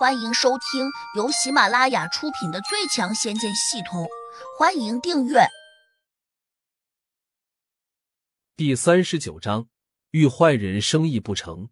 [0.00, 4.04] 欢迎收听由喜马拉雅出品的《最强仙剑系统》，
[4.58, 5.40] 欢迎订阅。
[8.56, 9.68] 第三十九章：
[10.12, 11.68] 遇坏人生意不成。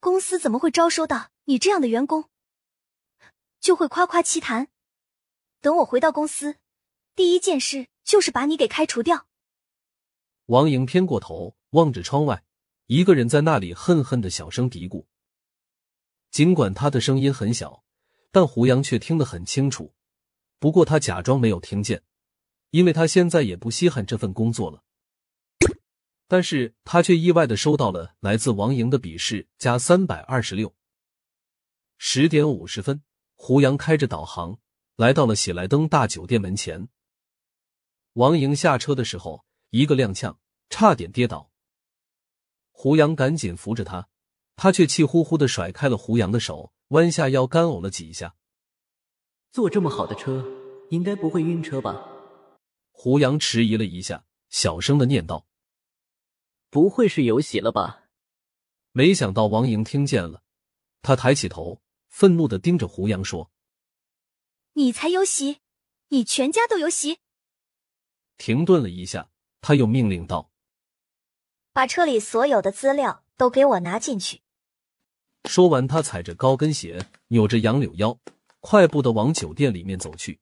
[0.00, 2.28] 公司怎么会招收到你这样的员工？
[3.60, 4.66] 就会夸夸其谈。
[5.60, 6.56] 等我回到公司，
[7.14, 9.28] 第一件事就是把你给开除掉。
[10.46, 12.42] 王莹偏过头望着窗外，
[12.86, 15.06] 一个人在那里恨恨的小声嘀咕。
[16.36, 17.82] 尽管他的声音很小，
[18.30, 19.94] 但胡杨却听得很清楚。
[20.58, 22.02] 不过他假装没有听见，
[22.72, 24.84] 因为他现在也不稀罕这份工作了。
[26.28, 30.74] 但是他却意外的收到了来自王莹的笔试加三百二十六。
[31.96, 33.02] 十点五十分，
[33.34, 34.58] 胡杨开着导航
[34.96, 36.86] 来到了喜来登大酒店门前。
[38.12, 40.36] 王莹下车的时候，一个踉跄，
[40.68, 41.50] 差点跌倒。
[42.72, 44.10] 胡杨赶紧扶着他。
[44.56, 48.34] 他却气呼呼的甩开了胡杨的手，弯下腰干呕了几下。
[49.52, 50.44] 坐这么好的车，
[50.90, 52.08] 应该不会晕车吧？
[52.90, 55.46] 胡杨迟疑了一下，小声的念道
[56.70, 58.04] ：“不会是有喜了吧？”
[58.92, 60.42] 没想到王莹听见了，
[61.02, 63.50] 他抬起头，愤怒的盯着胡杨说
[64.72, 65.60] ：“你才有喜，
[66.08, 67.18] 你全家都有喜。”
[68.38, 69.28] 停顿了一下，
[69.60, 70.50] 他又命令道
[71.74, 74.40] ：“把车里所有的资料都给我拿进去。”
[75.46, 78.18] 说完，他踩着高跟鞋，扭着杨柳腰，
[78.60, 80.40] 快步的往酒店里面走去。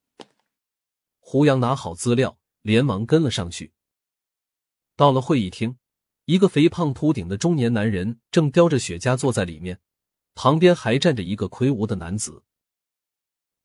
[1.21, 3.73] 胡杨拿好资料，连忙跟了上去。
[4.97, 5.77] 到了会议厅，
[6.25, 9.81] 一个肥胖秃顶的中年男人正叼着雪茄坐在里面，
[10.35, 12.43] 旁边还站着一个魁梧的男子。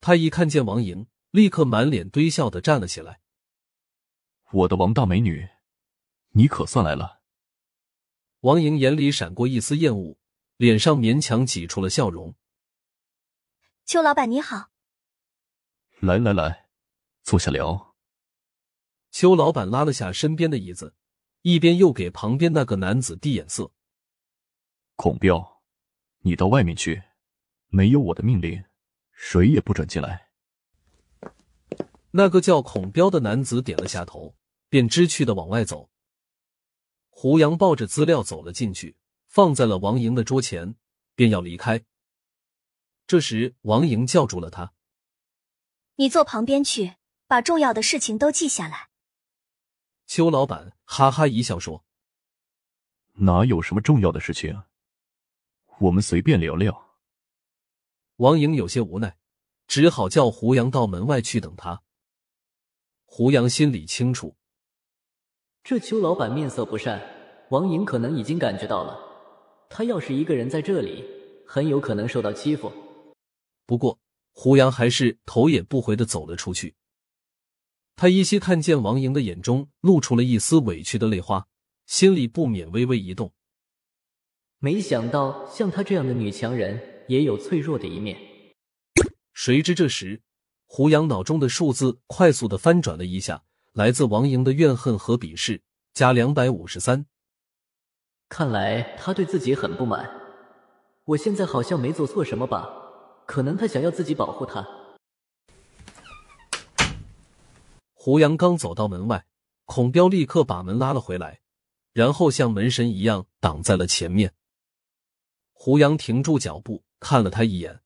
[0.02, 3.22] 他一看见王莹，立刻满脸堆笑的站了起来
[4.52, 5.48] ：“我的王大美女，
[6.32, 7.22] 你可算来了。”
[8.42, 10.18] 王莹眼里闪过一丝厌恶。
[10.60, 12.36] 脸上勉强挤出了笑容。
[13.86, 14.72] 邱老板你好，
[16.02, 16.68] 来来来，
[17.24, 17.96] 坐下聊。
[19.10, 20.96] 邱老板拉了下身边的椅子，
[21.44, 23.72] 一边又给旁边那个男子递眼色。
[24.98, 25.62] 孔彪，
[26.24, 27.04] 你到外面去，
[27.70, 28.62] 没有我的命令，
[29.14, 30.28] 谁也不准进来。
[32.12, 34.36] 那个叫孔彪的男子点了下头，
[34.68, 35.90] 便知趣的往外走。
[37.08, 38.98] 胡杨抱着资料走了进去。
[39.30, 40.76] 放在了王莹的桌前，
[41.14, 41.86] 便要离开。
[43.06, 44.74] 这时，王莹叫住了他
[45.98, 46.96] ：“你坐旁边去，
[47.28, 48.90] 把重要的事情都记下来。”
[50.08, 51.86] 邱老板哈哈一笑说
[53.22, 54.64] ：“哪有什么重要的事情？
[55.78, 56.98] 我们随便聊聊。”
[58.18, 59.16] 王莹有些无奈，
[59.68, 61.84] 只好叫胡杨到门外去等他。
[63.06, 64.36] 胡杨心里清楚，
[65.64, 67.00] 这邱老板面色不善，
[67.52, 69.09] 王莹可能已经感觉到了。
[69.70, 71.06] 他要是一个人在这里，
[71.46, 72.72] 很有可能受到欺负。
[73.66, 74.00] 不过，
[74.32, 76.76] 胡杨还是头也不回的走了出去。
[77.96, 81.48] 他依稀看见王莹的眼中露出了一丝委屈的泪花，
[81.86, 83.32] 心里不免微微一动。
[84.58, 88.18] 没想到，像她这样的女强人也有脆弱的一面。
[89.34, 90.22] 谁知这时，
[90.66, 93.44] 胡杨脑中的数字快速的翻转了一下，
[93.74, 95.62] 来自王莹的怨恨和鄙视，
[95.94, 97.06] 加两百五十三。
[98.30, 100.08] 看来他对自己很不满。
[101.04, 102.70] 我现在好像没做错什么吧？
[103.26, 104.66] 可能他想要自己保护他。
[107.94, 109.26] 胡杨刚走到门外，
[109.66, 111.42] 孔彪立刻把门拉了回来，
[111.92, 114.34] 然后像门神一样挡在了前面。
[115.52, 117.82] 胡杨停住脚步，看了他一眼。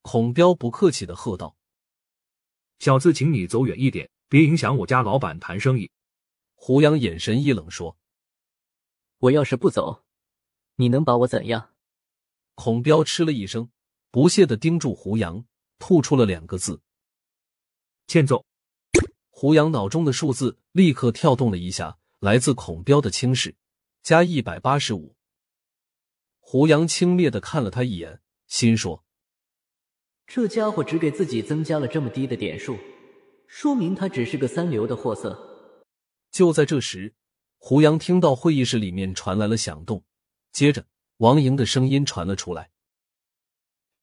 [0.00, 1.54] 孔彪不客气的喝道
[2.80, 5.90] ：“小子，请你走远一点，别影响我家老板谈生意。”
[6.56, 7.96] 胡杨眼神一冷说。
[9.20, 10.04] 我要是不走，
[10.76, 11.70] 你能把我怎样？
[12.54, 13.70] 孔彪嗤了一声，
[14.12, 15.44] 不屑的盯住胡杨，
[15.78, 16.82] 吐出了两个字
[18.06, 18.46] ：“欠揍。”
[19.30, 23.56] 胡杨脑中的数字立刻跳动了一下，来自孔彪的轻视，
[24.02, 25.16] 加一百八十五。
[26.38, 29.04] 胡杨轻蔑的看了他一眼，心说
[30.26, 32.78] ：“这家伙只给自己增加了这么低的点数，
[33.48, 35.84] 说明他只是个三流的货色。”
[36.30, 37.16] 就在这时。
[37.60, 40.04] 胡杨听到会议室里面传来了响动，
[40.52, 40.86] 接着
[41.18, 42.70] 王莹的声音传了出来：“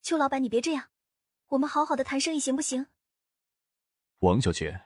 [0.02, 0.90] 邱老板，你别这样，
[1.48, 2.86] 我们好好的谈生意行不行？”
[4.20, 4.82] 王小姐，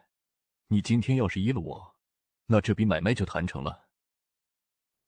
[0.68, 1.96] 你今天要是依了我，
[2.46, 3.88] 那这笔买卖就谈成了。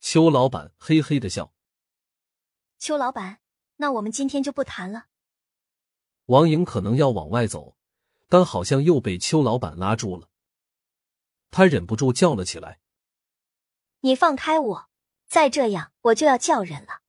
[0.00, 1.54] 邱老板嘿嘿的笑
[2.78, 3.40] ：“邱老板，
[3.76, 5.06] 那我们今天就不谈了。”
[6.26, 7.78] 王莹可能要往外走，
[8.28, 10.28] 但好像又被邱老板拉住了，
[11.50, 12.81] 他忍不住叫了起来。
[14.02, 14.88] 你放开我！
[15.26, 17.02] 再这样，我就要叫人了。”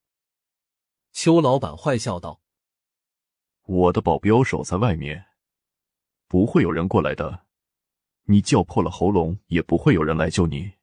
[1.11, 2.39] 邱老板坏笑道。
[3.65, 5.25] 我的保镖守在外面，
[6.27, 7.45] 不会有人过来的。
[8.25, 10.73] 你叫破了喉咙，也不会有人来救你。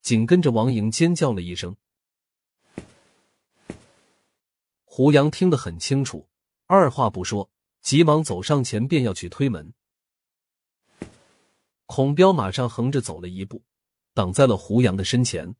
[0.00, 1.76] 紧跟着，王莹尖叫了一声。
[4.84, 6.28] 胡杨听得很清楚，
[6.66, 7.50] 二话不说，
[7.80, 9.74] 急忙走上前，便要去推门。
[11.86, 13.62] 孔彪马上横着走了一步，
[14.14, 15.54] 挡在了胡杨的身前。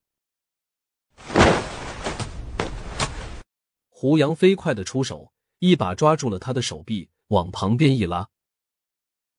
[3.88, 8.28] 胡杨飞快的出手，一把抓住了他的手臂，往旁边一拉。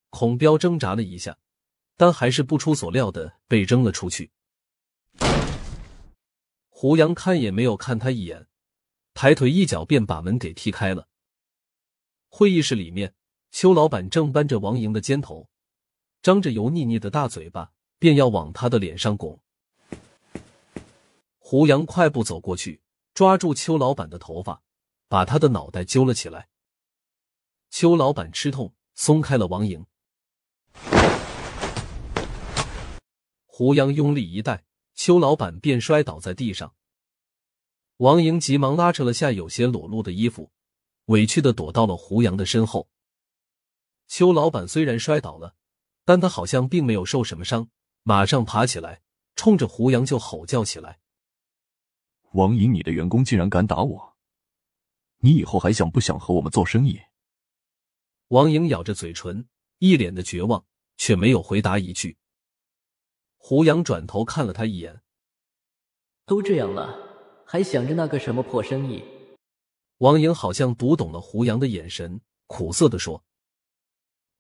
[0.10, 1.38] 孔彪挣扎了一下，
[1.98, 4.32] 但还是不出所料的被扔了出去。
[6.70, 8.48] 胡杨看也没有看他一眼，
[9.14, 11.08] 抬腿一脚便把门给踢开了。
[12.28, 13.14] 会议室里面，
[13.52, 15.50] 邱老板正扳着王莹的肩头。
[16.22, 17.72] 张着油腻腻的大嘴巴，
[18.02, 19.40] 便要往他的脸上拱。
[21.38, 22.82] 胡杨快步走过去，
[23.14, 24.64] 抓住邱老板的头发，
[25.08, 26.50] 把他的脑袋揪了起来。
[27.70, 29.86] 邱老板吃痛，松开了王莹。
[33.46, 34.64] 胡杨用力一带，
[34.96, 36.74] 邱老板便摔倒在地上。
[37.98, 40.50] 王莹急忙拉扯了下有些裸露的衣服，
[41.06, 42.90] 委屈的躲到了胡杨的身后。
[44.08, 45.54] 邱老板虽然摔倒了。
[46.04, 47.70] 但他好像并没有受什么伤，
[48.04, 49.02] 马上爬起来，
[49.36, 51.00] 冲着胡杨就吼叫起来
[52.34, 54.18] ：“王莹，你的员工竟然敢打我！
[55.20, 57.02] 你以后还想不想和我们做生意？”
[58.30, 60.66] 王莹咬着嘴唇，一脸的绝望，
[60.98, 62.18] 却没有回答一句。
[63.38, 65.02] 胡杨转头看了他一眼
[66.26, 69.04] ：“都这样了，还想着那个什么破生意？”
[70.00, 73.24] 王莹好像读懂了胡杨的眼神，苦涩的说：“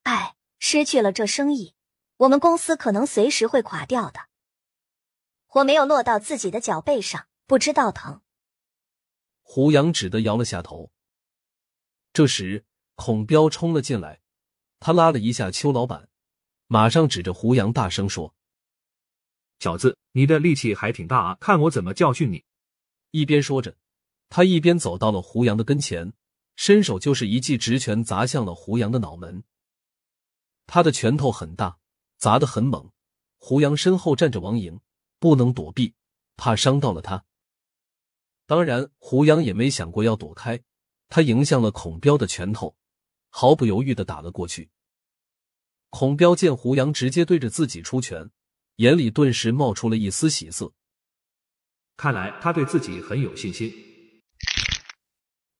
[0.03, 1.73] 哎。”失去了这生意，
[2.21, 4.27] 我们公司可能随时会垮掉的。
[5.47, 8.21] 火没有落到自己的脚背上，不知道疼。
[9.41, 10.91] 胡杨只得摇了下头。
[12.13, 12.63] 这时，
[12.93, 14.21] 孔彪冲了进来，
[14.79, 16.09] 他拉了一下邱老板，
[16.67, 18.35] 马上指着胡杨大声说
[19.57, 22.45] ：“小子，你的力气还挺大啊，看我怎么教训你！”
[23.09, 23.75] 一边说着，
[24.29, 26.13] 他一边走到了胡杨的跟前，
[26.55, 29.43] 伸手就是一记直拳砸向了胡杨的脑门。
[30.67, 31.79] 他的拳头很大，
[32.21, 32.89] 砸得很猛。
[33.37, 34.79] 胡杨身后站着王莹，
[35.19, 35.95] 不能躲避，
[36.37, 37.25] 怕伤到了他。
[38.45, 40.61] 当然，胡杨也没想过要躲开，
[41.09, 42.77] 他迎向了孔彪的拳头，
[43.29, 44.69] 毫不犹豫的打了过去。
[45.89, 48.29] 孔彪见胡杨直接对着自己出拳，
[48.75, 50.71] 眼里顿时冒出了一丝喜色。
[51.97, 53.73] 看来他对自己很有信心。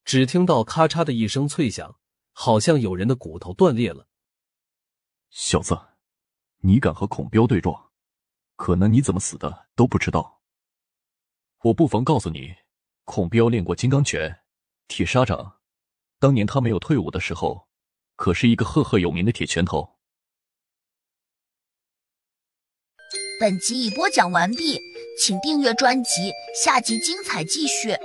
[0.06, 1.98] 只听到咔嚓的一声脆响，
[2.34, 4.08] 好像有人的骨头断裂了。
[5.32, 5.76] 小子，
[6.64, 7.92] 你敢和孔彪对撞，
[8.56, 10.42] 可能你怎么死的都不知道。
[11.64, 12.56] 我不妨告诉你，
[13.04, 14.44] 孔彪练过金刚拳、
[14.88, 15.60] 铁砂掌，
[16.20, 17.68] 当年他没有退伍的时候，
[18.16, 19.98] 可是一个赫赫有名的铁拳头。
[23.40, 24.80] 本集已播讲完毕，
[25.20, 26.32] 请订阅专辑，
[26.64, 27.98] 下集精彩继续。